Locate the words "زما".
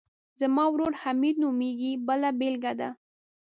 0.41-0.63